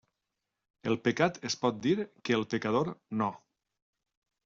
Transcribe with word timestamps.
El 0.91 0.97
pecat 1.09 1.37
es 1.51 1.57
pot 1.65 1.79
dir, 1.85 1.95
que 2.25 2.39
el 2.41 2.49
pecador 2.57 2.93
no. 3.23 3.33